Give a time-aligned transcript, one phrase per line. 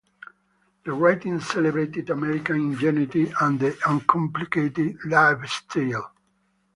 [0.83, 6.11] The writing celebrated American ingenuity and the uncomplicated lifestyle.